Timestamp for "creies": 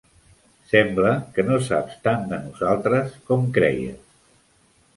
3.59-4.05